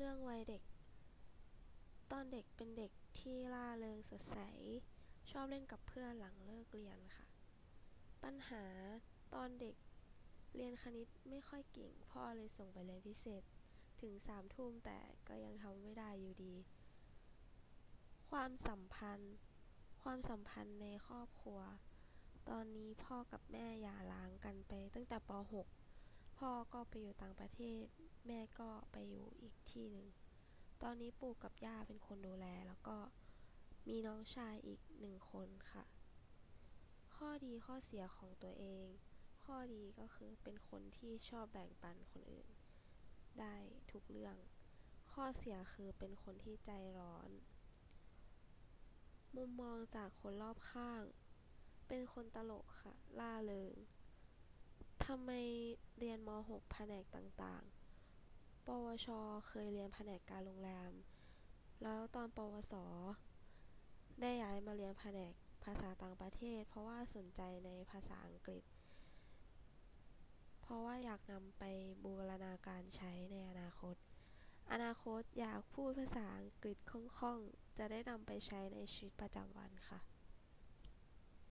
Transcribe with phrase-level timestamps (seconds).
[0.00, 0.62] เรื่องวัยเด็ก
[2.12, 4.38] ตอนเด็กเป็นเด็กที่ร่าเริงสดใส
[5.30, 7.26] ชอบเล่นกับเพื่อนหลังเลิกเรียนค่ะ
[8.22, 8.64] ปัญหา
[9.34, 9.76] ตอนเด็ก
[10.54, 13.42] เรียนคณิตไม่ค่อยเก่ง พ่อเลยส่งไปเรียนพิเศษ
[14.00, 14.98] ถึงสามทุ่มแต่
[15.28, 16.54] ก็ยังทำไม่ได้อยู่ดี
[18.30, 19.34] ความสัมพันธ์
[20.02, 21.60] ความสัมพันธ์ในครอบครัว
[22.48, 25.87] ตอนนี้พ่อกับแม่หย่าร้างกันไปตั้งแต่ป .6
[26.38, 27.84] พ่อก็ไปอยู่ต่างประเทศ
[28.26, 30.06] แม่ก็ไปอยู่อีกที่หนึ่ง
[30.82, 32.96] ตอนนี้ปู่กับย่าเป็นคนดูแล แล้วก็
[33.88, 35.84] มีน้องชายอีกหนึ่งคนค่ะ
[37.16, 38.86] ข้อดีข้อเสียของตัวเอง
[39.44, 42.48] ข้อดีก็คือเป็นคนที่ชอบแบ่งปันคนอื่น
[43.40, 43.56] ได้
[43.90, 44.36] ทุกเรื่อง
[45.12, 47.30] ข้อเสียคือเป็นคนที่ใจร้อน
[49.36, 51.02] มุมมองจากคนรอบข้าง
[51.88, 53.74] เป็นคนตลกค่ะ ล่าเริง
[55.12, 55.32] ทำไม
[55.98, 59.06] เรียนม .6 แผนกต่างๆ ปวช
[59.48, 60.92] เคยเรียนแผนกการโรงแรม
[61.82, 62.74] แล้วตอนปวส
[64.20, 65.32] ได้ย้ายมาเรียนแผนก
[65.64, 68.62] ภาษาต่างประเทศ เพราะว่าสนใจในภาษาอังกฤษ
[70.62, 71.64] เพราะว่าอยากนำไป
[72.04, 73.96] บูรณาการใช้ในอนาคต
[74.72, 80.17] อนาคตอยากพูดภาษาอังกฤษคล่องๆ จะได้นำไปใช้ในชีวิตประจำวันค่ะ